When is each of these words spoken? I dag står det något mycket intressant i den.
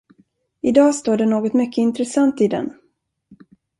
I 0.61 0.71
dag 0.71 0.95
står 0.95 1.17
det 1.17 1.25
något 1.25 1.53
mycket 1.53 1.77
intressant 1.77 2.41
i 2.41 2.47
den. 2.47 2.73